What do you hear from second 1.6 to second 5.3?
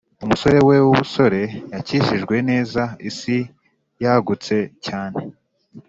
yakijijwe neza, isi yagutse cyane